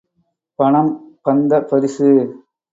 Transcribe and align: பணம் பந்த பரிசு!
பணம் 0.59 0.91
பந்த 1.25 1.51
பரிசு! 1.69 2.09